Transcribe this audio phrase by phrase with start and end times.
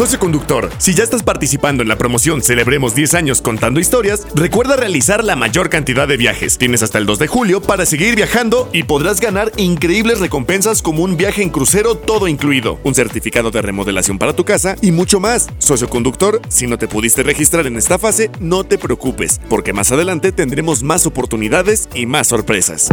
[0.00, 4.74] Socio conductor, si ya estás participando en la promoción Celebremos 10 años contando historias, recuerda
[4.74, 6.56] realizar la mayor cantidad de viajes.
[6.56, 11.02] Tienes hasta el 2 de julio para seguir viajando y podrás ganar increíbles recompensas como
[11.02, 15.20] un viaje en crucero todo incluido, un certificado de remodelación para tu casa y mucho
[15.20, 15.50] más.
[15.58, 19.92] Socio conductor, si no te pudiste registrar en esta fase, no te preocupes, porque más
[19.92, 22.88] adelante tendremos más oportunidades y más sorpresas.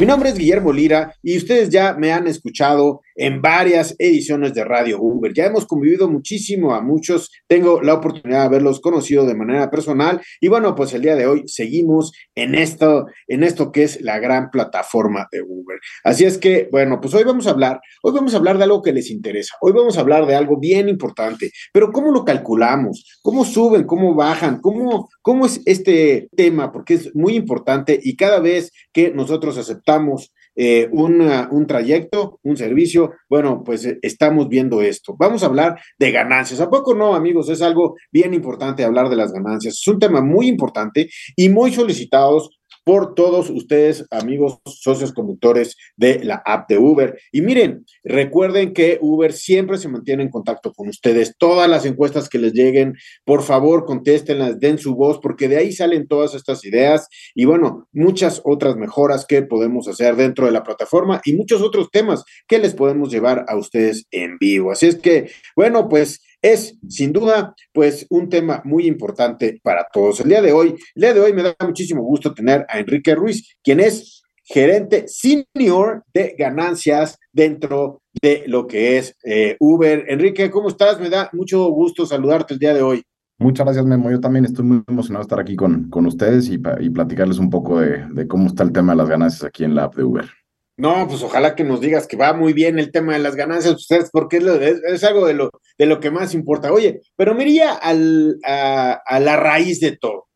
[0.00, 4.64] Mi nombre es Guillermo Lira y ustedes ya me han escuchado en varias ediciones de
[4.64, 5.34] Radio Uber.
[5.34, 10.22] Ya hemos convivido muchísimo a muchos, tengo la oportunidad de haberlos conocido de manera personal
[10.40, 14.20] y bueno, pues el día de hoy seguimos en esto, en esto que es la
[14.20, 15.78] gran plataforma de Uber.
[16.04, 18.82] Así es que, bueno, pues hoy vamos a hablar, hoy vamos a hablar de algo
[18.82, 23.18] que les interesa, hoy vamos a hablar de algo bien importante, pero ¿cómo lo calculamos?
[23.20, 23.84] ¿Cómo suben?
[23.84, 24.60] ¿Cómo bajan?
[24.60, 26.70] ¿Cómo, cómo es este tema?
[26.70, 33.12] Porque es muy importante y cada vez que nosotros aceptamos eh, un trayecto, un servicio,
[33.28, 35.14] bueno, pues eh, estamos viendo esto.
[35.16, 36.60] Vamos a hablar de ganancias.
[36.60, 37.48] ¿A poco no, amigos?
[37.48, 39.74] Es algo bien importante hablar de las ganancias.
[39.74, 42.57] Es un tema muy importante y muy solicitados
[42.88, 47.20] por todos ustedes, amigos socios conductores de la app de Uber.
[47.30, 51.34] Y miren, recuerden que Uber siempre se mantiene en contacto con ustedes.
[51.36, 52.94] Todas las encuestas que les lleguen,
[53.26, 57.86] por favor, contéstenlas, den su voz, porque de ahí salen todas estas ideas y bueno,
[57.92, 62.58] muchas otras mejoras que podemos hacer dentro de la plataforma y muchos otros temas que
[62.58, 64.72] les podemos llevar a ustedes en vivo.
[64.72, 70.20] Así es que, bueno, pues es sin duda pues un tema muy importante para todos.
[70.20, 73.14] El día de hoy, el día de hoy me da muchísimo gusto tener a Enrique
[73.14, 80.06] Ruiz, quien es gerente senior de ganancias dentro de lo que es eh, Uber.
[80.08, 80.98] Enrique, ¿cómo estás?
[81.00, 83.02] Me da mucho gusto saludarte el día de hoy.
[83.40, 84.10] Muchas gracias, Memo.
[84.10, 87.50] Yo también estoy muy emocionado de estar aquí con, con ustedes y, y platicarles un
[87.50, 90.02] poco de, de, cómo está el tema de las ganancias aquí en la app de
[90.02, 90.28] Uber.
[90.78, 93.74] No, pues ojalá que nos digas que va muy bien el tema de las ganancias,
[93.74, 96.72] ustedes, porque es, algo de lo, de lo que más importa.
[96.72, 100.28] Oye, pero me iría al, a, a la raíz de todo.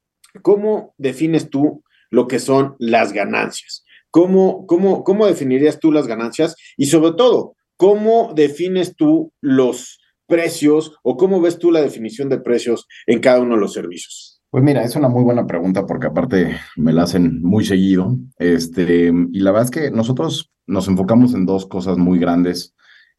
[0.42, 3.84] ¿Cómo defines tú lo que son las ganancias?
[4.10, 6.56] ¿Cómo, cómo, ¿Cómo definirías tú las ganancias?
[6.76, 12.40] Y sobre todo, ¿cómo defines tú los precios o cómo ves tú la definición de
[12.40, 14.31] precios en cada uno de los servicios?
[14.52, 18.18] Pues mira, es una muy buena pregunta porque aparte me la hacen muy seguido.
[18.36, 22.74] Este, y la verdad es que nosotros nos enfocamos en dos cosas muy grandes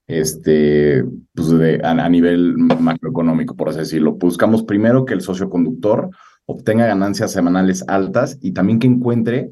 [0.05, 4.11] este, pues de, a, nivel macroeconómico, por así decirlo.
[4.11, 6.11] Buscamos primero que el socio conductor
[6.45, 9.49] obtenga ganancias semanales altas y también que encuentre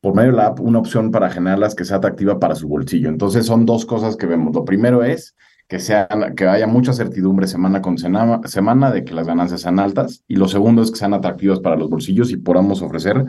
[0.00, 3.08] por medio de la app una opción para generarlas que sea atractiva para su bolsillo.
[3.08, 4.56] Entonces son dos cosas que vemos.
[4.56, 5.36] Lo primero es
[5.72, 10.22] que, sean, que haya mucha certidumbre semana con semana de que las ganancias sean altas.
[10.28, 13.24] Y lo segundo es que sean atractivas para los bolsillos y podamos ofrecer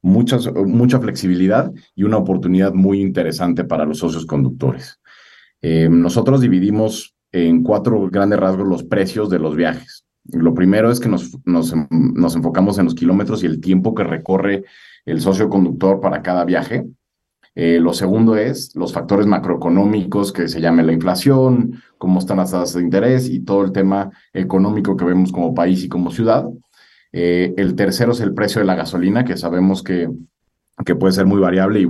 [0.00, 5.00] mucha flexibilidad y una oportunidad muy interesante para los socios conductores.
[5.60, 10.06] Eh, nosotros dividimos en cuatro grandes rasgos los precios de los viajes.
[10.32, 14.04] Lo primero es que nos, nos, nos enfocamos en los kilómetros y el tiempo que
[14.04, 14.64] recorre
[15.04, 16.86] el socio conductor para cada viaje.
[17.54, 22.52] Eh, lo segundo es los factores macroeconómicos que se llame la inflación, cómo están las
[22.52, 26.46] tasas de interés y todo el tema económico que vemos como país y como ciudad.
[27.12, 30.08] Eh, el tercero es el precio de la gasolina, que sabemos que,
[30.84, 31.88] que puede ser muy variable y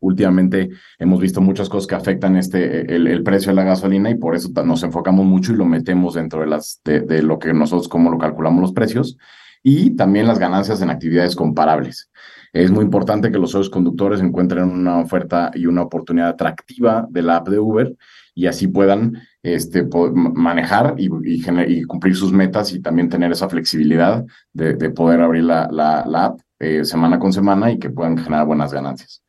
[0.00, 4.34] últimamente hemos visto muchas cosas que afectan este, el, precio de la gasolina y por
[4.34, 7.88] eso nos enfocamos mucho y lo metemos dentro de, las, de, de lo que nosotros,
[7.88, 9.18] cómo lo calculamos los precios
[9.62, 12.10] y también las ganancias en actividades comparables.
[12.54, 17.22] Es muy importante que los socios conductores encuentren una oferta y una oportunidad atractiva de
[17.22, 17.96] la app de Uber
[18.32, 24.74] y así puedan este, manejar y, cumplir sus metas y también tener esa flexibilidad de,
[24.74, 29.24] de poder abrir la app eh, semana con semana y que puedan generar buenas ganancias.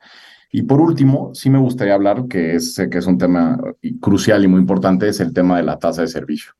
[0.52, 3.60] Y por último, sí me gustaría hablar, que es, que es un tema
[4.00, 6.54] crucial y muy importante, es el tema de la tasa de servicio.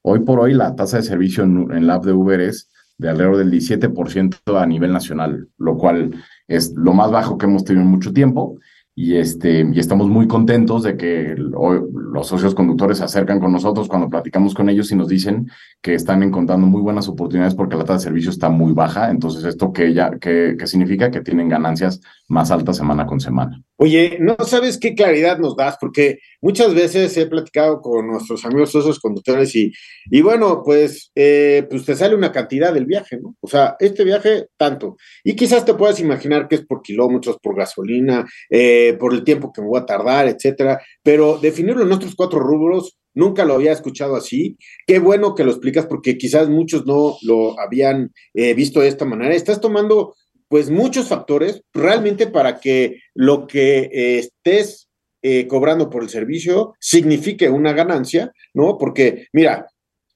[0.00, 3.10] Hoy por hoy la tasa de servicio en, en la app de Uber es de
[3.10, 6.14] alrededor del 17% a nivel nacional, lo cual
[6.46, 8.58] es lo más bajo que hemos tenido en mucho tiempo.
[8.96, 13.88] Y, este, y estamos muy contentos de que los socios conductores se acercan con nosotros
[13.88, 15.50] cuando platicamos con ellos y nos dicen
[15.82, 19.10] que están encontrando muy buenas oportunidades porque la tasa de servicio está muy baja.
[19.10, 21.10] Entonces, ¿esto que, ya, que, que significa?
[21.10, 23.60] Que tienen ganancias más altas semana con semana.
[23.76, 28.70] Oye, no sabes qué claridad nos das, porque muchas veces he platicado con nuestros amigos
[28.70, 29.72] socios conductores y,
[30.10, 33.34] y bueno, pues, eh, pues te sale una cantidad del viaje, ¿no?
[33.40, 34.96] O sea, este viaje, tanto.
[35.24, 39.52] Y quizás te puedas imaginar que es por kilómetros, por gasolina, eh, por el tiempo
[39.52, 40.80] que me voy a tardar, etcétera.
[41.02, 44.56] Pero definirlo en nuestros cuatro rubros, nunca lo había escuchado así.
[44.86, 49.04] Qué bueno que lo explicas, porque quizás muchos no lo habían eh, visto de esta
[49.04, 49.34] manera.
[49.34, 50.14] Estás tomando
[50.54, 54.88] pues muchos factores realmente para que lo que eh, estés
[55.20, 58.78] eh, cobrando por el servicio signifique una ganancia, ¿no?
[58.78, 59.66] Porque, mira,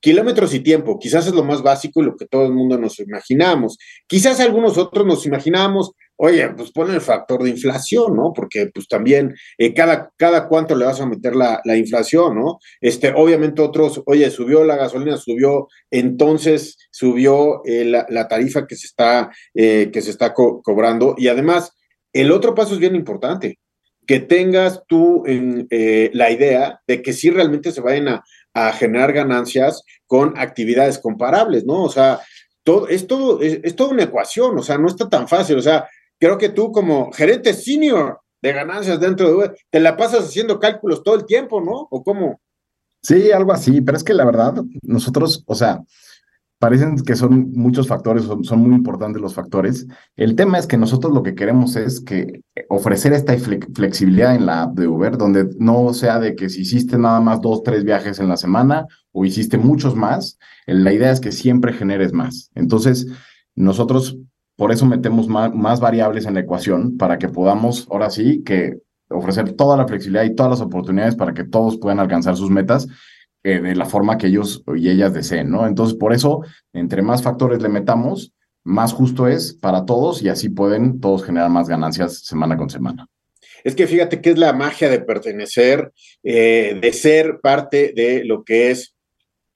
[0.01, 3.01] kilómetros y tiempo, quizás es lo más básico y lo que todo el mundo nos
[3.01, 3.79] imaginamos.
[4.07, 8.33] Quizás algunos otros nos imaginamos oye, pues pone el factor de inflación, ¿no?
[8.35, 12.59] Porque pues también eh, cada, cada cuánto le vas a meter la, inflación, ¿no?
[12.81, 18.87] Este, obviamente otros, oye, subió la gasolina, subió, entonces subió eh, la, tarifa que se
[18.87, 21.15] está, eh, que se está cobrando.
[21.17, 21.73] Y además,
[22.13, 23.61] el otro paso es bien importante,
[24.07, 28.25] que tengas tú la idea de que sí realmente se vayan a,
[28.55, 31.83] a generar ganancias con actividades comparables, ¿no?
[31.83, 32.21] O sea,
[32.65, 35.63] todo, es, todo, es, es, toda una ecuación, o sea, no está tan fácil, o
[35.63, 35.89] sea,
[36.19, 40.59] creo que tú como gerente senior de ganancias dentro de Uber, te la pasas haciendo
[40.59, 41.89] cálculos todo el tiempo, ¿no?
[41.91, 42.41] ¿O cómo?
[43.03, 45.83] Sí, algo así, pero es que la verdad, nosotros, o sea,
[46.59, 49.87] parecen que son muchos factores, son, muy importantes los factores.
[50.17, 53.37] El tema es que nosotros lo que queremos es que ofrecer esta
[53.75, 57.41] flexibilidad en la app de Uber, donde no sea de que si hiciste nada más
[57.41, 61.73] dos, tres viajes en la semana o hiciste muchos más, la idea es que siempre
[61.73, 62.51] generes más.
[62.55, 63.07] Entonces,
[63.55, 64.19] nosotros
[64.59, 68.79] por eso metemos más, variables en la ecuación para que podamos, ahora sí, que
[69.09, 72.89] ofrecer toda la flexibilidad y todas las oportunidades para que todos puedan alcanzar sus metas
[73.45, 75.65] eh, de la forma que ellos y ellas deseen, ¿no?
[75.65, 76.41] Entonces, por eso,
[76.73, 78.33] entre más factores le metamos,
[78.65, 83.07] más justo es para todos y así pueden todos generar más ganancias semana con semana.
[83.63, 85.93] Es que fíjate que es la magia de pertenecer,
[86.25, 88.97] eh, de ser parte de lo que es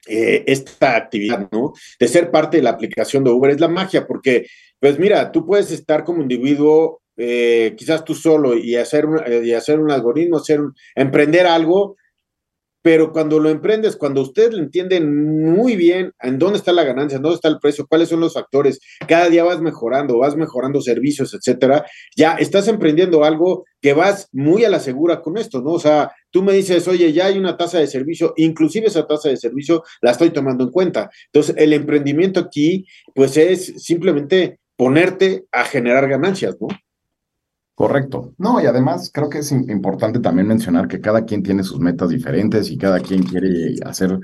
[0.07, 1.73] eh, esta actividad, ¿no?
[1.99, 3.51] De ser parte de la aplicación de Uber.
[3.51, 4.47] Es la magia porque
[4.83, 9.05] pues mira, tú puedes estar como individuo, eh, quizás tú solo, y hacer,
[9.41, 10.59] y hacer un algoritmo, hacer
[10.93, 11.95] emprender algo,
[12.81, 17.15] pero cuando lo emprendes, cuando ustedes lo entienden muy bien en dónde está la ganancia,
[17.15, 20.81] en dónde está el precio, cuáles son los factores, cada día vas mejorando, vas mejorando
[20.81, 21.85] servicios, etcétera,
[22.17, 25.71] ya estás emprendiendo algo que vas muy a la segura con esto, ¿no?
[25.71, 29.29] O sea, tú me dices, oye, ya hay una tasa de servicio, inclusive esa tasa
[29.29, 31.11] de servicio la estoy tomando en cuenta.
[31.27, 36.67] Entonces, el emprendimiento aquí, pues es simplemente ponerte a generar ganancias, ¿no?
[37.75, 38.33] Correcto.
[38.39, 42.09] No, y además creo que es importante también mencionar que cada quien tiene sus metas
[42.09, 44.19] diferentes y cada quien quiere hacer,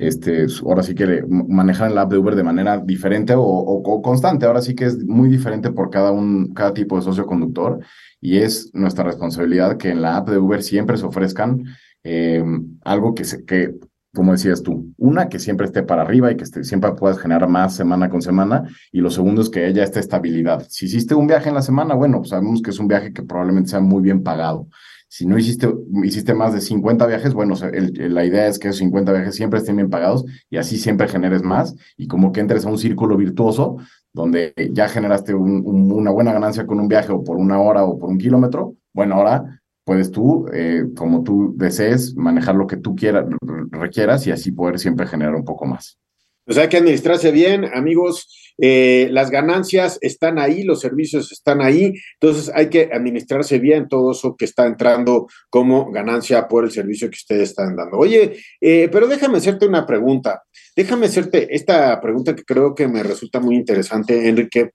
[0.00, 4.46] este, ahora sí quiere manejar el app de Uber de manera diferente o, constante.
[4.46, 7.80] Ahora sí que es muy diferente por cada, un, cada tipo de socio conductor
[8.18, 11.64] y es nuestra responsabilidad que en la app de Uber siempre se ofrezcan
[12.02, 12.42] eh,
[12.82, 13.74] algo que, se, que
[14.14, 17.76] como decías tú, una que siempre esté para arriba y que siempre puedas generar más
[17.76, 20.66] semana con semana, y lo segundo es que haya esta estabilidad.
[20.68, 23.22] Si hiciste un viaje en la semana, bueno, pues sabemos que es un viaje que
[23.22, 24.66] probablemente sea muy bien pagado.
[25.12, 25.68] Si no hiciste,
[26.04, 29.74] hiciste más de 50 viajes, bueno, la idea es que esos 50 viajes siempre estén
[29.74, 33.78] bien pagados y así siempre generes más y como que entres a un círculo virtuoso
[34.12, 38.08] donde ya generaste una buena ganancia con un viaje o por una hora o por
[38.08, 43.26] un kilómetro, bueno, ahora puedes tú, eh, como tú desees, manejar lo que tú quieras,
[43.72, 45.98] requieras y así poder siempre generar un poco más.
[46.44, 48.49] Pues hay que administrarse bien, amigos.
[48.60, 54.12] Eh, las ganancias están ahí, los servicios están ahí, entonces hay que administrarse bien todo
[54.12, 57.96] eso que está entrando como ganancia por el servicio que ustedes están dando.
[57.98, 60.42] Oye, eh, pero déjame hacerte una pregunta.
[60.76, 64.70] Déjame hacerte esta pregunta que creo que me resulta muy interesante, Enrique.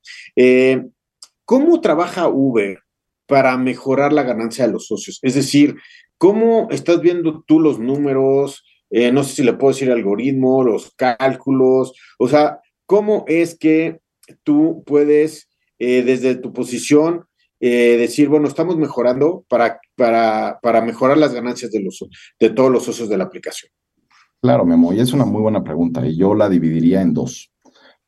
[1.45, 2.79] ¿Cómo trabaja Uber?
[3.27, 5.19] para mejorar la ganancia de los socios?
[5.21, 5.75] Es decir,
[6.17, 8.63] ¿cómo estás viendo tú los números?
[8.89, 13.99] Eh, no sé si le puedo decir algoritmo, los cálculos, o sea, ¿cómo es que
[14.43, 15.49] tú puedes,
[15.79, 17.25] eh, desde tu posición,
[17.59, 22.05] eh, decir, bueno, estamos mejorando para, para, para mejorar las ganancias de, los,
[22.39, 23.71] de todos los socios de la aplicación?
[24.41, 27.51] Claro, Memo, y es una muy buena pregunta, y yo la dividiría en dos.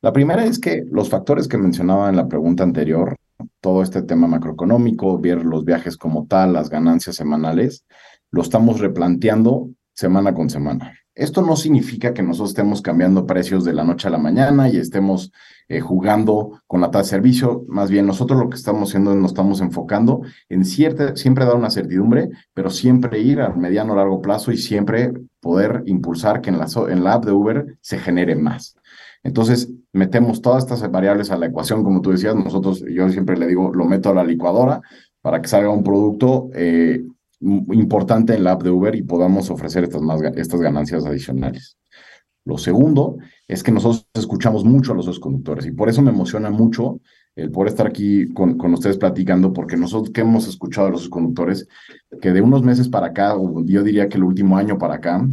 [0.00, 3.16] La primera es que los factores que mencionaba en la pregunta anterior
[3.60, 7.84] todo este tema macroeconómico, ver los viajes como tal, las ganancias semanales,
[8.30, 10.96] lo estamos replanteando semana con semana.
[11.18, 14.76] Esto no significa que nosotros estemos cambiando precios de la noche a la mañana y
[14.76, 15.32] estemos
[15.66, 17.64] eh, jugando con la tasa de servicio.
[17.66, 21.56] Más bien, nosotros lo que estamos haciendo es nos estamos enfocando en cierta, siempre dar
[21.56, 26.50] una certidumbre, pero siempre ir a mediano o largo plazo y siempre poder impulsar que
[26.50, 28.76] en la, en la app de Uber se genere más.
[29.24, 33.48] Entonces, metemos todas estas variables a la ecuación, como tú decías, nosotros, yo siempre le
[33.48, 34.80] digo, lo meto a la licuadora
[35.20, 37.02] para que salga un producto eh,
[37.40, 41.76] importante en la app de Uber y podamos ofrecer estas, más, estas ganancias adicionales.
[42.44, 46.50] Lo segundo es que nosotros escuchamos mucho a los conductores y por eso me emociona
[46.50, 47.00] mucho
[47.36, 51.08] el poder estar aquí con, con, ustedes platicando, porque nosotros que hemos escuchado a los
[51.08, 51.68] conductores,
[52.20, 55.24] que de unos meses para acá, o yo diría que el último año para acá,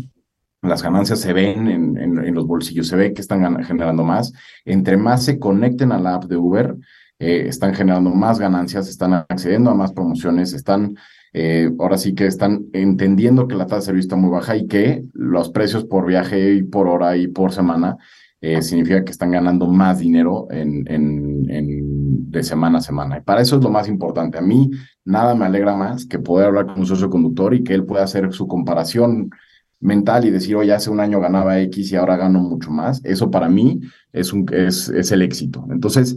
[0.61, 4.33] las ganancias se ven en, en, los bolsillos, se ve que están generando más.
[4.65, 6.75] Entre más se conecten a la app de Uber,
[7.19, 10.95] eh, están generando más ganancias, están accediendo a más promociones, están
[11.37, 14.67] eh, ahora sí que están entendiendo que la tasa de servicio está muy baja y
[14.67, 17.97] que los precios por viaje y por hora y por semana
[18.39, 20.85] eh, significa que están ganando más dinero en,
[22.31, 23.17] de semana a semana.
[23.17, 24.37] Y para eso es lo más importante.
[24.37, 24.71] A mí
[25.03, 28.05] nada me alegra más que poder hablar con un socio conductor y que él pueda
[28.05, 29.29] hacer su comparación
[29.81, 33.01] mental y decir, oye, hace un año ganaba X y ahora gano mucho más.
[33.03, 33.81] Eso para mí
[34.13, 35.67] es, un, es, es el éxito.
[35.69, 36.15] Entonces,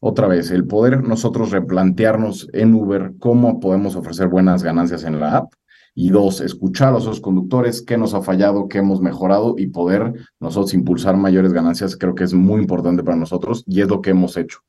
[0.00, 5.36] otra vez, el poder nosotros replantearnos en Uber cómo podemos ofrecer buenas ganancias en la
[5.36, 5.52] app.
[5.94, 10.12] Y dos, escuchar a esos conductores, qué nos ha fallado, qué hemos mejorado y poder
[10.38, 14.10] nosotros impulsar mayores ganancias, creo que es muy importante para nosotros y es lo que
[14.10, 14.60] hemos hecho.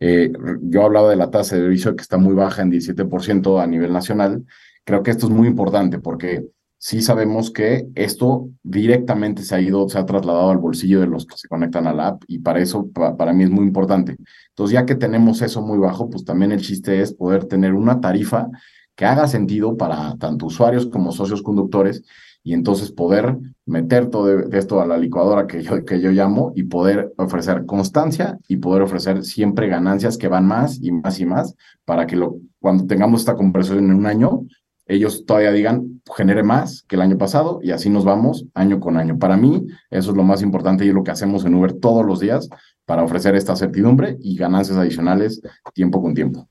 [0.00, 3.66] Eh, yo hablaba de la tasa de servicio que está muy baja en 17% a
[3.68, 4.44] nivel nacional.
[4.82, 6.44] Creo que esto es muy importante porque
[6.84, 11.24] sí sabemos que esto directamente se ha ido, se ha trasladado al bolsillo de los
[11.24, 14.18] que se conectan a la app y para eso, para mí es muy importante.
[14.50, 18.02] Entonces, ya que tenemos eso muy bajo, pues también el chiste es poder tener una
[18.02, 18.48] tarifa
[18.94, 22.02] que haga sentido para tanto usuarios como socios conductores
[22.42, 26.64] y entonces poder meter todo esto a la licuadora que yo, que yo llamo y
[26.64, 31.54] poder ofrecer constancia y poder ofrecer siempre ganancias que van más y más y más
[31.86, 34.42] para que lo, cuando tengamos esta conversación en un año,
[34.86, 38.96] ellos todavía digan, genere más que el año pasado y así nos vamos año con
[38.96, 39.18] año.
[39.18, 42.04] Para mí, eso es lo más importante y es lo que hacemos en Uber todos
[42.04, 42.48] los días
[42.84, 45.40] para ofrecer esta certidumbre y ganancias adicionales
[45.72, 46.48] tiempo con tiempo.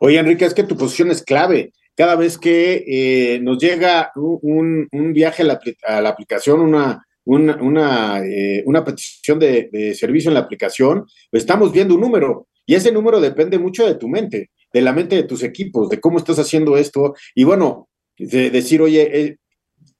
[0.00, 1.72] Oye, Enrique, es que tu posición es clave.
[1.94, 8.84] Cada vez que eh, nos llega un, viaje a la, aplicación, una, una, eh, una,
[8.84, 13.86] petición de servicio en la aplicación, estamos viendo un número y ese número depende mucho
[13.86, 17.14] de tu mente de la mente de tus equipos, de cómo estás haciendo esto.
[17.34, 19.36] Y bueno, de decir, oye, eh,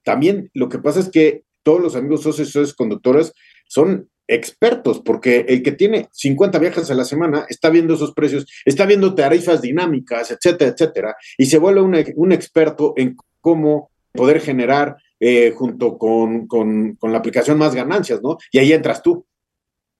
[0.05, 3.33] también lo que pasa es que todos los amigos socios, socios conductores
[3.67, 8.47] son expertos, porque el que tiene 50 viajes a la semana está viendo esos precios,
[8.65, 14.97] está viendo tarifas dinámicas, etcétera, etcétera, y se vuelve un, experto en cómo poder generar
[15.19, 18.39] eh, junto con, con, con, la aplicación más ganancias, ¿no?
[18.53, 19.27] Y ahí entras tú.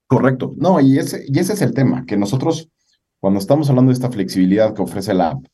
[0.07, 0.53] Correcto.
[0.57, 2.69] No, y ese, y ese es el tema, que nosotros
[3.21, 5.45] cuando estamos hablando de esta flexibilidad que ofrece la app,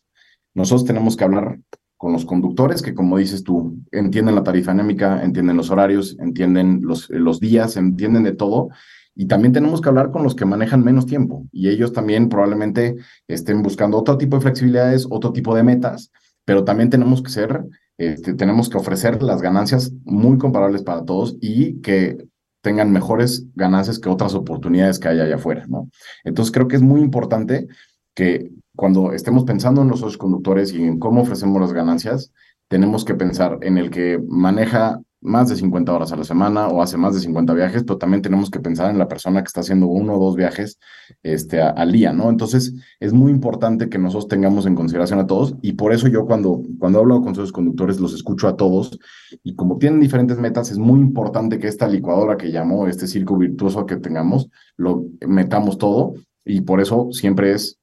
[0.55, 1.59] nosotros tenemos que hablar
[1.97, 6.81] con los conductores que, como dices tú, entienden la tarifa anémica, entienden los horarios, entienden
[6.83, 8.69] los, los días, entienden de todo.
[9.15, 11.47] Y también tenemos que hablar con los que manejan menos tiempo.
[11.53, 12.97] Y ellos también probablemente
[13.27, 16.13] estén buscando otro tipo de flexibilidades, otro tipo de metas,
[16.45, 17.65] pero también tenemos que ser,
[17.97, 22.29] este, tenemos que ofrecer las ganancias muy comparables para todos y que
[22.61, 25.89] tengan mejores ganancias que otras oportunidades que hay allá afuera, ¿no?
[26.25, 27.69] Entonces creo que es muy importante
[28.15, 32.33] que cuando estemos pensando en los socios conductores y en cómo ofrecemos las ganancias,
[32.69, 36.81] tenemos que pensar en el que maneja más de 50 horas a la semana o
[36.81, 39.61] hace más de 50 viajes, pero también tenemos que pensar en la persona que está
[39.61, 40.79] haciendo uno o dos viajes
[41.23, 42.31] este, al día, ¿no?
[42.31, 46.27] Entonces, es muy importante que nosotros tengamos en consideración a todos y por eso yo
[46.27, 48.99] cuando, cuando hablo con sus conductores los escucho a todos
[49.43, 53.37] y como tienen diferentes metas, es muy importante que esta licuadora que llamo, este circo
[53.37, 56.15] virtuoso que tengamos, lo metamos todo
[56.45, 57.79] y por eso siempre es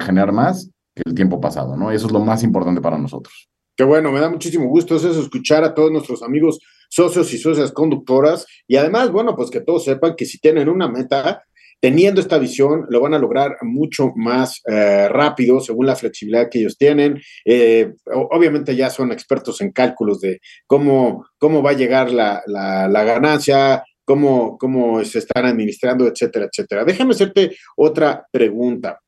[0.00, 1.92] generar más que el tiempo pasado, ¿no?
[1.92, 3.48] Eso es lo más importante para nosotros.
[3.76, 7.72] Qué bueno, me da muchísimo gusto eso, escuchar a todos nuestros amigos socios y socias
[7.72, 11.42] conductoras y además, bueno, pues que todos sepan que si tienen una meta,
[11.80, 16.60] teniendo esta visión, lo van a lograr mucho más eh, rápido según la flexibilidad que
[16.60, 17.20] ellos tienen.
[17.44, 23.04] Eh, obviamente ya son expertos en cálculos de cómo, cómo va a llegar la, la,
[23.04, 26.84] ganancia, cómo, cómo se están administrando, etcétera, etcétera.
[26.84, 29.00] Déjame hacerte otra pregunta.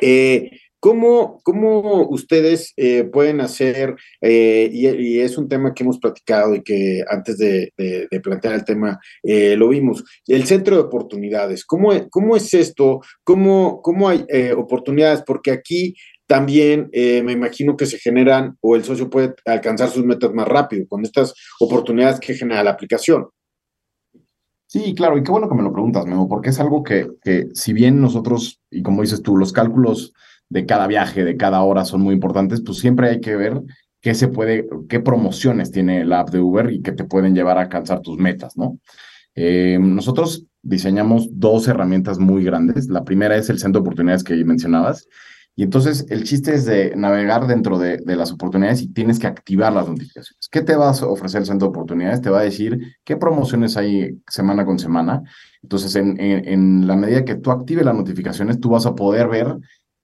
[0.00, 6.54] Eh, ¿Cómo, cómo ustedes eh, pueden hacer, eh, y, es un tema que hemos platicado
[6.54, 7.72] y que antes de,
[8.22, 13.00] plantear el tema eh, lo vimos, el centro de oportunidades, ¿cómo, cómo es esto?
[13.24, 14.24] ¿Cómo, cómo hay
[14.56, 15.22] oportunidades?
[15.26, 15.94] Porque aquí
[16.26, 20.86] también me imagino que se generan o el socio puede alcanzar sus metas más rápido
[20.86, 23.26] con estas oportunidades que genera la aplicación.
[24.70, 27.48] Sí, claro, y qué bueno que me lo preguntas, Memo, porque es algo que, que
[27.54, 30.12] si bien nosotros, y como dices tú, los cálculos
[30.50, 33.62] de cada viaje, de cada hora son muy importantes, pues siempre hay que ver
[34.02, 37.56] qué se puede, qué promociones tiene la app de Uber y que te pueden llevar
[37.56, 38.78] a alcanzar tus metas, ¿no?
[39.34, 42.88] Eh, nosotros diseñamos dos herramientas muy grandes.
[42.88, 45.08] La primera es el centro de oportunidades que mencionabas.
[45.58, 49.26] Y entonces el chiste es de navegar dentro de, de, las oportunidades y tienes que
[49.26, 50.48] activar las notificaciones.
[50.48, 52.20] ¿Qué te va a ofrecer el centro de oportunidades?
[52.20, 55.20] Te va a decir qué promociones hay semana con semana.
[55.60, 59.56] Entonces, en, en, la medida que tú actives las notificaciones, tú vas a poder ver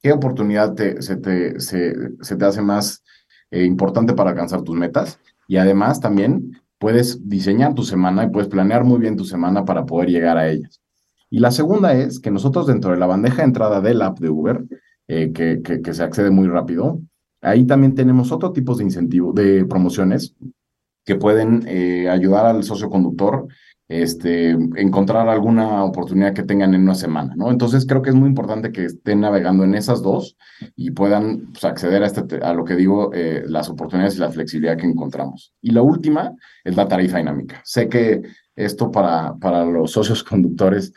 [0.02, 3.04] qué oportunidad te, se, te, se, se te hace más
[3.52, 5.20] eh, importante para alcanzar tus metas.
[5.46, 9.87] Y además también puedes diseñar tu semana y puedes planear muy bien tu semana para
[9.87, 10.80] poder llegar a ellas.
[11.30, 14.30] Y la segunda es que nosotros dentro de la bandeja de entrada del app de
[14.30, 14.64] Uber,
[15.08, 17.00] eh, que, que, se accede muy rápido,
[17.42, 20.34] ahí también tenemos otro tipo de incentivo, de promociones
[21.04, 23.46] que pueden eh, ayudar al socio conductor
[23.88, 27.50] este, encontrar alguna oportunidad que tengan en una semana, ¿no?
[27.50, 30.37] Entonces creo que es muy importante que estén navegando en esas dos
[30.75, 34.30] y puedan pues, acceder a, este, a lo que digo, eh, las oportunidades y la
[34.30, 35.52] flexibilidad que encontramos.
[35.61, 36.32] Y la última
[36.64, 37.61] es la tarifa dinámica.
[37.64, 38.23] Sé que
[38.56, 40.94] esto para, para los socios conductores,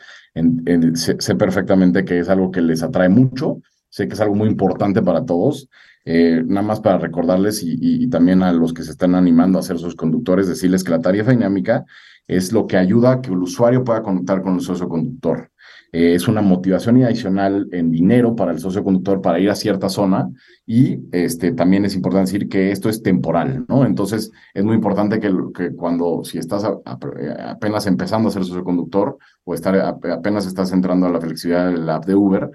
[0.94, 3.58] sé, perfectamente que es algo que les atrae mucho,
[3.98, 5.68] sé que es algo muy importante para todos.
[6.04, 9.78] Eh, nada más para recordarles y, también a los que se están animando a ser
[9.78, 11.84] sus conductores, decirles que la tarifa dinámica
[12.26, 15.50] es lo que ayuda a que el usuario pueda conectar con el socio conductor.
[15.90, 19.88] Eh, es una motivación adicional en dinero para el socio conductor para ir a cierta
[19.88, 20.30] zona
[20.66, 23.84] y este, también es importante decir que esto es temporal, ¿no?
[23.84, 25.30] Entonces es muy importante que,
[25.74, 31.10] cuando, si estás apenas empezando a ser socio conductor o estar, apenas estás entrando a
[31.10, 32.50] la flexibilidad del app de Uber,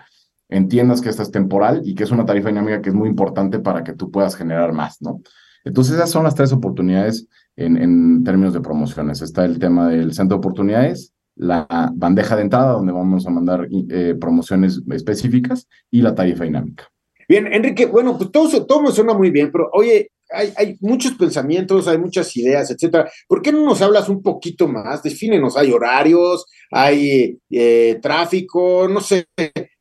[0.54, 3.60] entiendas que esta es temporal y que es una tarifa dinámica que es muy importante
[3.60, 5.22] para que tú puedas generar más, ¿no?
[5.66, 9.22] Entonces esas son las tres oportunidades en, términos de promociones.
[9.22, 13.68] Está el tema del centro de oportunidades, la bandeja de entrada, donde vamos a mandar
[13.90, 16.90] eh, promociones específicas, y la tarifa dinámica.
[17.28, 21.14] Bien, Enrique, bueno, pues todo, todo me suena muy bien, pero oye, hay, hay, muchos
[21.14, 23.10] pensamientos, hay muchas ideas, etcétera.
[23.28, 25.04] ¿Por qué no nos hablas un poquito más?
[25.04, 29.28] Defínenos, hay horarios, hay eh, tráfico, no sé,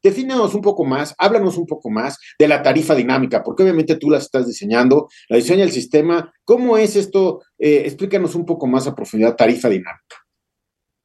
[0.03, 4.11] defínenos un poco más, háblanos un poco más de la tarifa dinámica, porque obviamente tú
[4.11, 6.33] la estás diseñando, la diseña el sistema.
[6.45, 7.43] ¿Cómo es esto?
[7.59, 10.17] Eh, explícanos un poco más a profundidad tarifa dinámica.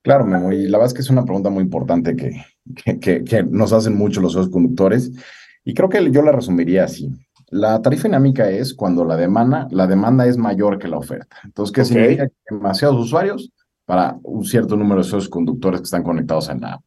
[0.03, 2.41] Claro, Memo, y la verdad es que es una pregunta muy importante que,
[3.01, 5.11] que, que, nos hacen mucho los conductores,
[5.65, 7.09] y creo que yo la resumiría así.
[7.49, 11.37] La tarifa dinámica es cuando la demanda, la demanda es mayor que la oferta.
[11.45, 12.27] Entonces, ¿qué significa?
[12.27, 13.51] Que demasiados usuarios
[13.85, 16.83] para un cierto número de esos conductores que están conectados en la app.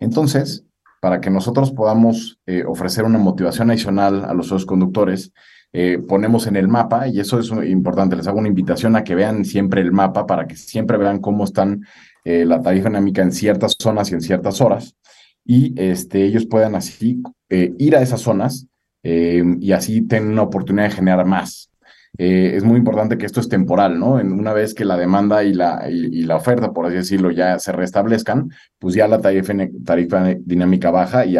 [0.00, 0.64] Entonces,
[1.00, 5.32] para que nosotros podamos eh, ofrecer una motivación adicional a los socios conductores,
[5.72, 9.14] eh, ponemos en el mapa, y eso es importante, les hago una invitación a que
[9.14, 11.84] vean siempre el mapa para que siempre vean cómo están
[12.24, 14.96] eh, la tarifa dinámica en ciertas zonas y en ciertas horas,
[15.44, 18.66] y este, ellos puedan así ir a esas zonas
[19.04, 21.70] y así tener una oportunidad de generar más.
[22.16, 24.20] Eh, es muy importante que esto es temporal, ¿no?
[24.20, 27.58] En una vez que la demanda y la, y, la oferta, por así decirlo, ya
[27.58, 29.52] se restablezcan, pues ya la tarifa,
[29.84, 31.36] tarifa dinámica baja y,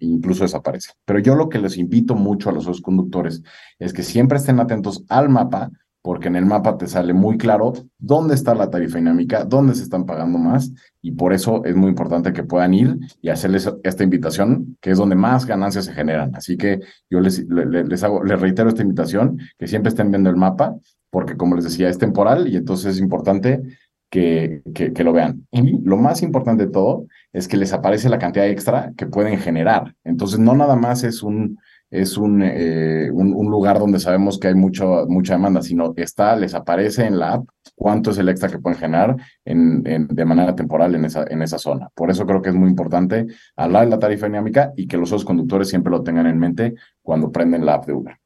[0.00, 0.92] incluso desaparece.
[1.06, 3.42] Pero yo lo que les invito mucho a los conductores
[3.78, 5.70] es que siempre estén atentos al mapa
[6.02, 9.82] porque en el mapa te sale muy claro dónde está la tarifa dinámica, dónde se
[9.82, 14.04] están pagando más, y por eso es muy importante que puedan ir y hacerles esta
[14.04, 16.34] invitación, que es donde más ganancias se generan.
[16.34, 20.36] Así que yo les, les, hago, les reitero esta invitación, que siempre estén viendo el
[20.36, 20.74] mapa,
[21.10, 23.60] porque como les decía, es temporal y entonces es importante
[24.08, 25.46] que, que, que, lo vean.
[25.52, 29.38] Y lo más importante de todo es que les aparece la cantidad extra que pueden
[29.38, 29.94] generar.
[30.02, 31.58] Entonces, no nada más es un,
[31.90, 36.36] es un, eh, un, lugar donde sabemos que hay mucho, mucha demanda, sino que está,
[36.36, 40.54] les aparece en la app cuánto es el extra que pueden generar en, de manera
[40.54, 41.88] temporal en esa, en esa zona.
[41.94, 43.26] Por eso creo que es muy importante
[43.56, 46.74] hablar de la tarifa dinámica y que los otros conductores siempre lo tengan en mente
[47.02, 48.16] cuando prenden la app de Uber.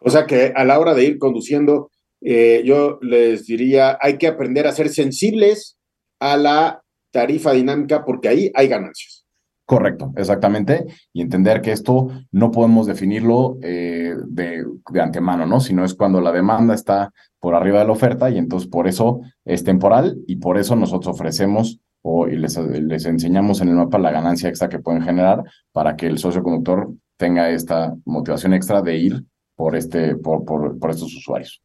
[0.00, 1.90] O sea que a la hora de ir conduciendo,
[2.22, 5.78] eh, yo les diría, hay que aprender a ser sensibles
[6.18, 9.25] a la tarifa dinámica porque ahí hay ganancias.
[9.66, 10.86] Correcto, exactamente.
[11.12, 15.58] Y entender que esto no podemos definirlo eh, de, de, antemano, ¿no?
[15.58, 19.22] Sino es cuando la demanda está por arriba de la oferta y entonces por eso
[19.44, 23.98] es temporal y por eso nosotros ofrecemos o y les, les enseñamos en el mapa
[23.98, 28.82] la ganancia extra que pueden generar para que el socio conductor tenga esta motivación extra
[28.82, 29.24] de ir
[29.56, 31.60] por, este, por, por, por estos usuarios.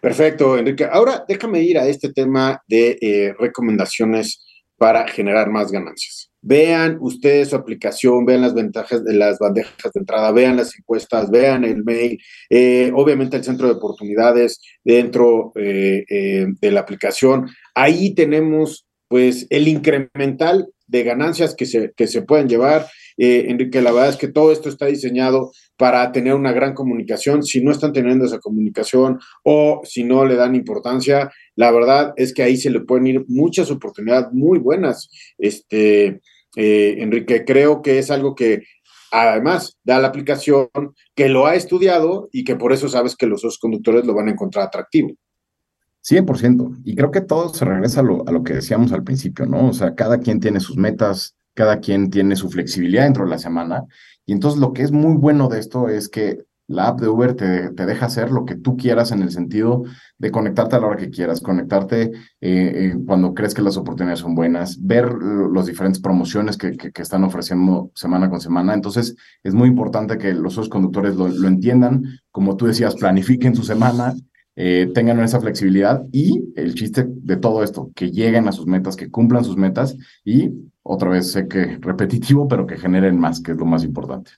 [0.00, 0.84] Perfecto, Enrique.
[0.90, 4.44] Ahora déjame ir a este tema de eh, recomendaciones
[4.76, 6.29] para generar más ganancias.
[6.42, 11.30] Vean ustedes su aplicación, vean las ventajas de las bandejas de entrada, vean las encuestas,
[11.30, 17.48] vean el mail, eh, obviamente el centro de oportunidades dentro eh, eh, de la aplicación.
[17.74, 22.86] Ahí tenemos pues el incremental de ganancias que se, que se pueden llevar.
[23.16, 25.50] Enrique, la verdad es que todo esto está diseñado
[25.80, 27.42] para tener una gran comunicación.
[27.42, 32.34] Si no están teniendo esa comunicación o si no le dan importancia, la verdad es
[32.34, 35.08] que ahí se le pueden ir muchas oportunidades muy buenas.
[35.38, 36.20] Este,
[36.54, 38.64] eh, Enrique, creo que es algo que
[39.10, 40.68] además da la aplicación
[41.14, 44.28] que lo ha estudiado y que por eso sabes que los otros conductores lo van
[44.28, 45.14] a encontrar atractivo.
[46.06, 46.82] 100%.
[46.84, 49.68] Y creo que todo se regresa a lo, a lo que decíamos al principio, ¿no?
[49.68, 53.36] O sea, cada quien tiene sus metas, cada quien tiene su flexibilidad dentro de la
[53.36, 53.84] semana.
[54.24, 57.34] Y entonces lo que es muy bueno de esto es que la app de Uber
[57.34, 59.82] te, te, deja hacer lo que tú quieras en el sentido
[60.16, 64.20] de conectarte a la hora que quieras, conectarte eh, eh, cuando crees que las oportunidades
[64.20, 65.12] son buenas, ver
[65.52, 68.72] las diferentes promociones que, que, están ofreciendo semana con semana.
[68.72, 73.54] Entonces, es muy importante que los otros conductores lo, lo entiendan, como tú decías, planifiquen
[73.54, 74.14] su semana,
[74.62, 78.94] eh, tengan esa flexibilidad y el chiste de todo esto, que lleguen a sus metas,
[78.94, 80.50] que cumplan sus metas y
[80.82, 84.32] otra vez sé que repetitivo, pero que generen más, que es lo más importante.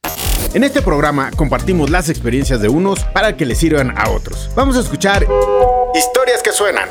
[0.55, 4.49] En este programa compartimos las experiencias de unos para que les sirvan a otros.
[4.55, 5.27] Vamos a escuchar
[5.93, 6.89] historias que suenan.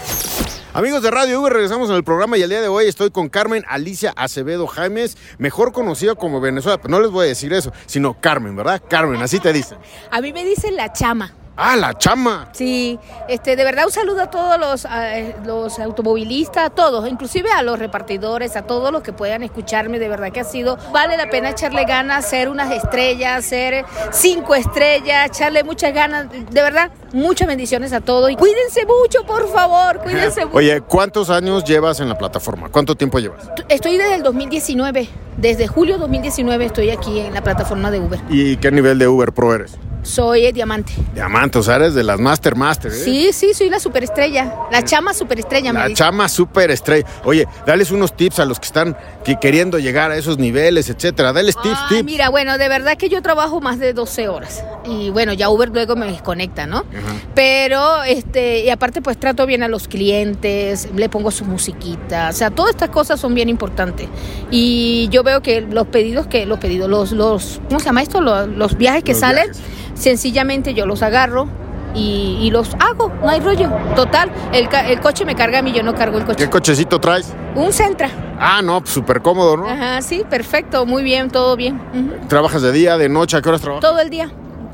[0.73, 3.29] Amigos de Radio V, regresamos en el programa y el día de hoy estoy con
[3.29, 7.71] Carmen Alicia Acevedo Jaimes, mejor conocida como Venezuela, pero no les voy a decir eso,
[7.85, 8.81] sino Carmen, ¿verdad?
[8.89, 9.77] Carmen, así te dicen.
[10.11, 11.33] A mí me dicen la chama.
[11.63, 12.49] Ah, la chama.
[12.53, 12.97] Sí,
[13.27, 14.87] este, de verdad un saludo a todos los,
[15.45, 20.09] los automovilistas, a todos, inclusive a los repartidores, a todos los que puedan escucharme, de
[20.09, 25.27] verdad que ha sido, vale la pena echarle ganas, ser unas estrellas, ser cinco estrellas,
[25.27, 30.45] echarle muchas ganas, de verdad, muchas bendiciones a todos y cuídense mucho, por favor, cuídense
[30.45, 30.57] mucho.
[30.57, 32.69] Oye, ¿cuántos años llevas en la plataforma?
[32.69, 33.51] ¿Cuánto tiempo llevas?
[33.69, 38.19] Estoy desde el 2019, desde julio 2019 estoy aquí en la plataforma de Uber.
[38.29, 39.77] ¿Y qué nivel de Uber Pro eres?
[40.03, 40.93] Soy diamante.
[41.13, 42.91] Diamante, o sea, eres de las Master Master.
[42.91, 42.95] ¿eh?
[42.95, 44.55] Sí, sí, soy la superestrella.
[44.71, 47.05] La chama superestrella, La chama superestrella.
[47.23, 48.97] Oye, dales unos tips a los que están
[49.39, 51.33] queriendo llegar a esos niveles, etcétera.
[51.33, 52.03] Dales tips, tips.
[52.03, 54.63] Mira, bueno, de verdad que yo trabajo más de 12 horas.
[54.85, 56.83] Y bueno, ya Uber luego me desconecta, ¿no?
[57.35, 62.29] Pero, este, y aparte, pues trato bien a los clientes, le pongo su musiquita.
[62.29, 64.07] O sea, todas estas cosas son bien importantes.
[64.49, 68.19] Y yo veo que los pedidos que, los pedidos, los, los, ¿cómo se llama esto?
[68.21, 69.51] Los, los viajes que salen.
[70.01, 71.47] Sencillamente yo los agarro
[71.93, 73.69] y, los hago, no hay rollo.
[73.95, 76.43] Total, el, el, coche me carga a mí, yo no cargo el coche.
[76.43, 77.31] ¿Qué cochecito traes?
[77.53, 78.09] Un Centra.
[78.39, 79.69] Ah, no, súper cómodo, ¿no?
[79.69, 81.79] Ajá, sí, perfecto, muy bien, todo bien.
[82.27, 83.37] ¿Trabajas de día, de noche?
[83.37, 83.87] ¿A qué horas trabajas?
[83.87, 84.31] Todo el día.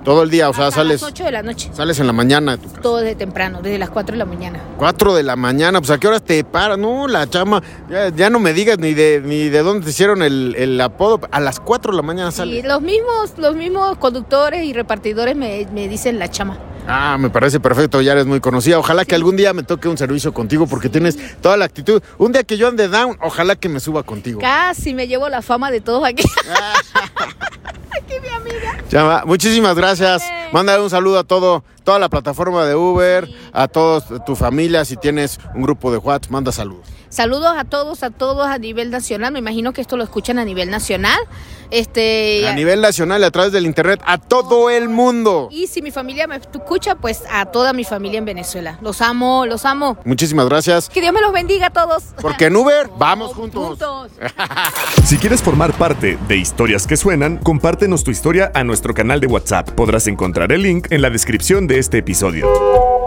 [0.08, 1.04] Todo el día, o sea, sales.
[1.04, 1.70] A las 8 de la noche.
[1.74, 2.82] Sales en la mañana de tu casa.
[2.82, 4.64] Todo desde temprano, desde las 4 de la mañana.
[4.78, 7.62] 4 de la mañana, pues a qué horas te paras, no, la chama,
[8.16, 11.42] ya, no me digas ni de ni de dónde te hicieron el, el apodo, a
[11.42, 12.62] las 4 de la mañana sales.
[12.62, 16.58] Sí, los mismos, los mismos conductores y repartidores me, me dicen la chama.
[16.90, 18.80] Ah, me parece perfecto, ya eres muy conocida.
[18.80, 22.02] Ojalá que algún día me toque un servicio contigo porque tienes toda la actitud.
[22.18, 24.40] Un día que yo ande down, ojalá que me suba contigo.
[24.40, 26.24] Casi me llevo la fama de todos aquí.
[27.92, 28.84] aquí mi amiga.
[28.90, 30.24] Chama, muchísimas gracias.
[30.54, 34.86] Mándale un saludo a todo, toda la plataforma de Uber, a toda tu familia.
[34.86, 36.97] Si tienes un grupo de WhatsApp, manda saludos.
[37.10, 39.32] Saludos a todos, a todos a nivel nacional.
[39.32, 41.18] Me imagino que esto lo escuchan a nivel nacional.
[41.70, 45.50] Este, a nivel nacional, a través del internet, a todo el mundo.
[45.52, 48.78] Y si mi familia me escucha, pues a toda mi familia en Venezuela.
[48.82, 49.98] Los amo, los amo.
[50.06, 50.90] Muchísimas gracias.
[50.90, 52.04] Que Dios me los bendiga a todos.
[52.22, 53.80] Porque en Uber vamos juntos.
[53.80, 54.12] juntos.
[55.06, 59.28] si quieres formar parte de Historias que Suenan, compártenos tu historia a nuestro canal de
[59.28, 59.70] WhatsApp.
[59.72, 62.48] Podrás encontrar el link en la descripción de este episodio.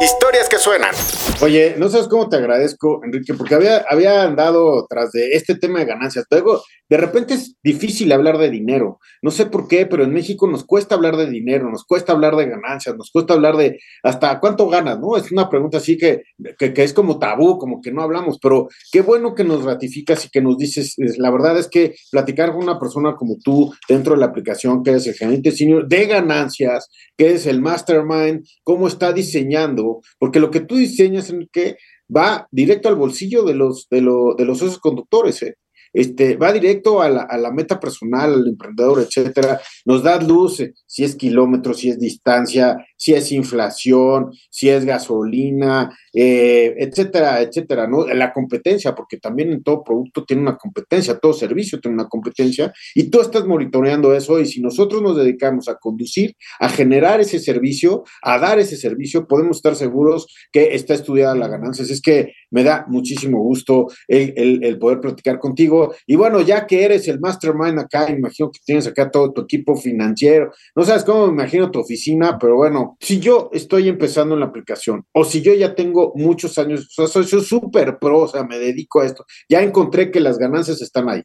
[0.00, 0.94] Historias que suenan.
[1.42, 5.80] Oye, no sabes cómo te agradezco, Enrique, porque había, había andado tras de este tema
[5.80, 6.24] de ganancias.
[6.30, 8.98] Luego, de repente es difícil hablar de dinero.
[9.22, 12.34] No sé por qué, pero en México nos cuesta hablar de dinero, nos cuesta hablar
[12.34, 15.16] de ganancias, nos cuesta hablar de hasta cuánto ganas, ¿no?
[15.16, 16.22] Es una pregunta así que,
[16.58, 20.30] que, es como tabú, como que no hablamos, pero qué bueno que nos ratificas y
[20.30, 24.20] que nos dices, la verdad es que platicar con una persona como tú dentro de
[24.20, 29.12] la aplicación, que es el gerente senior de ganancias, que es el mastermind, cómo está
[29.12, 31.76] diseñando, porque lo que tú diseñas en que
[32.14, 35.57] va directo al bolsillo de los, de, de los socios conductores, ¿eh?
[35.92, 39.61] Este, va directo a la, a la, meta personal, al emprendedor, etcétera.
[39.85, 44.85] Nos da luz eh, si es kilómetros, si es distancia, si es inflación, si es
[44.85, 48.07] gasolina, eh, etcétera, etcétera, ¿no?
[48.07, 52.72] La competencia, porque también en todo producto tiene una competencia, todo servicio tiene una competencia,
[52.94, 57.38] y tú estás monitoreando eso, y si nosotros nos dedicamos a conducir, a generar ese
[57.38, 61.85] servicio, a dar ese servicio, podemos estar seguros que está estudiada la ganancia.
[61.85, 67.08] Es que me da muchísimo gusto el, poder platicar contigo y bueno, ya que eres
[67.08, 70.52] el mastermind acá, imagino que tienes acá todo tu equipo financiero.
[70.74, 74.46] No sabes cómo me imagino tu oficina, pero bueno, si yo estoy empezando en la
[74.46, 79.00] aplicación o si yo ya tengo muchos años, soy súper pro, o sea, me dedico
[79.00, 81.22] a esto, ya encontré que las ganancias están ahí.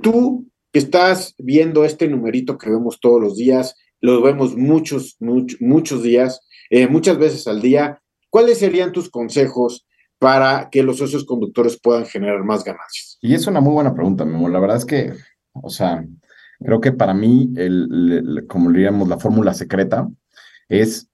[0.00, 5.60] Tú que estás viendo este numerito que vemos todos los días, lo vemos muchos, muchos,
[5.60, 9.86] muchos días, eh, muchas veces al día, ¿cuáles serían tus consejos
[10.22, 13.18] para que los socios conductores puedan generar más ganancias?
[13.20, 14.48] Y es una muy buena pregunta, Memo.
[14.48, 15.12] La verdad es que,
[15.52, 16.04] o sea,
[16.64, 20.08] Creo que para mí, el, como diríamos, la fórmula secreta
[20.68, 21.08] es,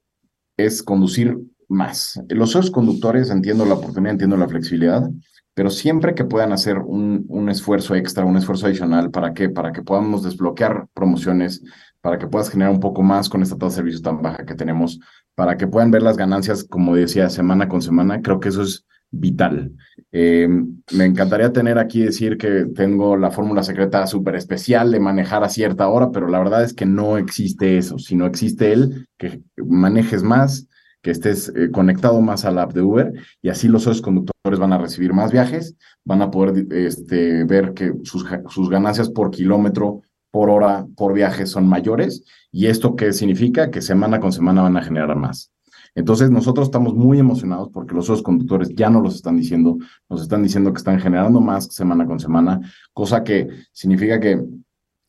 [0.56, 2.20] es conducir más.
[2.28, 5.08] Los socios conductores, entiendo la oportunidad, entiendo la flexibilidad,
[5.54, 9.48] pero siempre que puedan hacer un, un esfuerzo extra, un esfuerzo adicional, ¿para qué?
[9.48, 11.62] Para que podamos desbloquear promociones,
[12.00, 14.54] para que puedas generar un poco más con esta tasa de servicio tan baja que
[14.54, 15.00] tenemos,
[15.34, 18.86] para que puedan ver las ganancias, como decía, semana con semana, creo que eso es
[19.10, 19.72] vital.
[20.12, 20.48] Eh,
[20.92, 25.48] me encantaría tener aquí decir que tengo la fórmula secreta súper especial de manejar a
[25.48, 30.22] cierta hora, pero la verdad es que no existe eso, sino existe el que manejes
[30.22, 30.66] más,
[31.02, 34.58] que estés eh, conectado más a la app de Uber y así los socios conductores
[34.58, 39.30] van a recibir más viajes, van a poder este, ver que sus, sus ganancias por
[39.30, 44.62] kilómetro, por hora, por viaje son mayores y esto qué significa que semana con semana
[44.62, 45.52] van a generar más.
[45.98, 50.22] Entonces, nosotros estamos muy emocionados porque los otros conductores ya no los están diciendo, nos
[50.22, 52.60] están diciendo que están generando más semana con semana,
[52.92, 54.40] cosa que significa que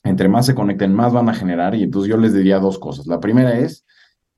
[0.04, 1.76] entre más se conecten, más van a generar.
[1.76, 3.06] Y entonces yo les diría dos cosas.
[3.06, 3.86] La primera es,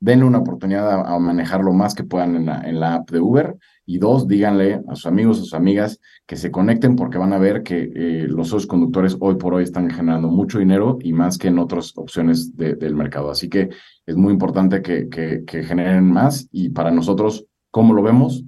[0.01, 3.21] denle una oportunidad a, manejar lo más que puedan en la, en la app de
[3.21, 3.55] Uber.
[3.91, 7.37] Y dos, díganle a sus amigos, a sus amigas que se conecten porque van a
[7.37, 11.37] ver que eh, los otros conductores hoy por hoy están generando mucho dinero y más
[11.37, 13.29] que en otras opciones del mercado.
[13.29, 13.67] Así que
[14.05, 18.45] es muy importante que, que, generen más y para nosotros, ¿cómo lo vemos?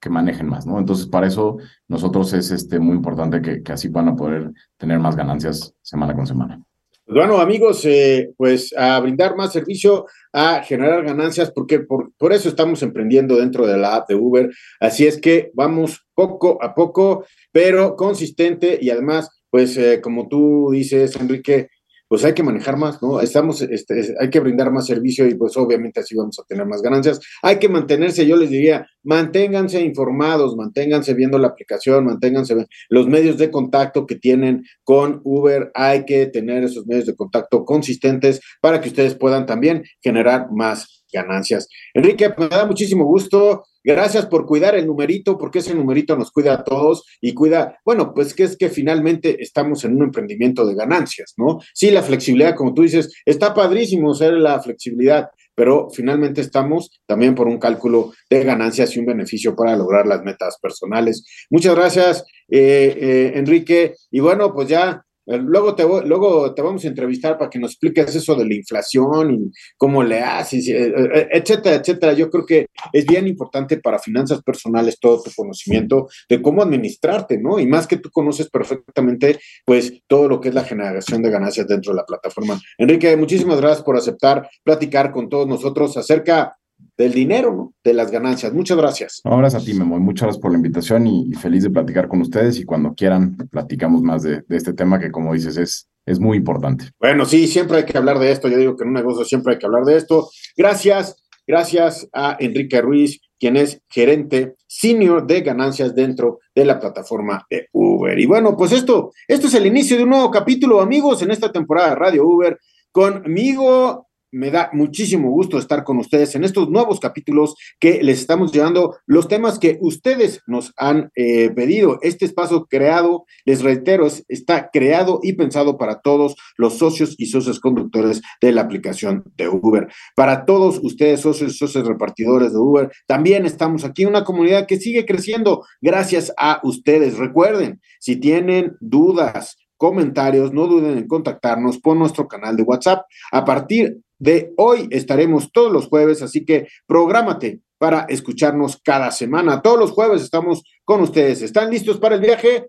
[0.00, 0.78] Que manejen más, ¿no?
[0.78, 1.56] Entonces, para eso
[1.88, 6.14] nosotros es este, muy importante que, que así van a poder tener más ganancias semana
[6.14, 6.64] con semana.
[7.06, 12.32] Pues bueno, amigos, eh, pues a brindar más servicio, a generar ganancias, porque por, por,
[12.32, 14.50] eso estamos emprendiendo dentro de la app de Uber.
[14.80, 20.70] Así es que vamos poco a poco, pero consistente y además, pues eh, como tú
[20.72, 21.68] dices, Enrique,
[22.08, 23.20] pues hay que manejar más, ¿no?
[23.20, 26.82] Estamos, este, hay que brindar más servicio y pues obviamente así vamos a tener más
[26.82, 27.20] ganancias.
[27.42, 33.38] Hay que mantenerse, yo les diría, manténganse informados, manténganse viendo la aplicación, manténganse los medios
[33.38, 38.80] de contacto que tienen con Uber, hay que tener esos medios de contacto consistentes para
[38.80, 41.68] que ustedes puedan también generar más ganancias.
[41.94, 43.64] Enrique, me da muchísimo gusto.
[43.84, 48.14] Gracias por cuidar el numerito, porque ese numerito nos cuida a todos y cuida, bueno,
[48.14, 51.58] pues que es que finalmente estamos en un emprendimiento de ganancias, ¿no?
[51.74, 57.34] Sí, la flexibilidad, como tú dices, está padrísimo ser la flexibilidad, pero finalmente estamos también
[57.34, 61.46] por un cálculo de ganancias y un beneficio para lograr las metas personales.
[61.50, 63.94] Muchas gracias, eh, eh, Enrique.
[64.10, 68.14] Y bueno, pues ya luego te, luego te vamos a entrevistar para que nos expliques
[68.14, 72.12] eso de la inflación y cómo le haces, eh, eh, etcétera, etcétera.
[72.12, 77.38] Yo creo que es bien importante para finanzas personales todo tu conocimiento de cómo administrarte,
[77.38, 77.58] ¿no?
[77.58, 81.66] Y más que tú conoces perfectamente, pues, todo lo que es la generación de ganancias
[81.66, 82.60] dentro de la plataforma.
[82.78, 86.56] Enrique, muchísimas gracias por aceptar platicar con todos nosotros acerca
[86.96, 87.74] del dinero, ¿no?
[87.82, 88.52] De las ganancias.
[88.52, 89.20] Muchas gracias.
[89.24, 89.98] No, gracias a ti, Memo.
[89.98, 92.58] Muchas gracias por la invitación y, feliz de platicar con ustedes.
[92.58, 96.86] Y cuando quieran, platicamos más de, este tema que, como dices, es, es muy importante.
[97.00, 98.48] Bueno, sí, siempre hay que hablar de esto.
[98.48, 100.28] Yo digo que en un negocio siempre hay que hablar de esto.
[100.56, 101.16] Gracias,
[101.46, 107.68] gracias a Enrique Ruiz, quien es gerente senior de ganancias dentro de la plataforma de
[107.72, 108.18] Uber.
[108.18, 111.50] Y bueno, pues esto, esto es el inicio de un nuevo capítulo, amigos, en esta
[111.52, 112.58] temporada de Radio Uber.
[112.90, 118.52] Conmigo me da muchísimo gusto estar con ustedes en estos nuevos capítulos que les estamos
[118.52, 121.98] llevando los temas que ustedes nos han eh, pedido.
[122.02, 127.60] Este espacio creado, les reitero, está creado y pensado para todos los socios y socios
[127.60, 129.88] conductores de la aplicación de Uber.
[130.16, 134.78] Para todos ustedes, socios y socios repartidores de Uber, también estamos aquí, una comunidad que
[134.78, 137.18] sigue creciendo gracias a ustedes.
[137.18, 143.04] Recuerden, si tienen dudas, comentarios, no duden en contactarnos por nuestro canal de WhatsApp.
[143.30, 149.60] A partir de hoy estaremos todos los jueves, así que prográmate para escucharnos cada semana.
[149.60, 151.42] Todos los jueves estamos con ustedes.
[151.42, 152.68] ¿Están listos para el viaje?